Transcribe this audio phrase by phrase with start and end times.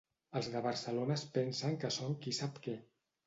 [0.39, 2.77] Els de Barcelona es pensen que són qui sap què.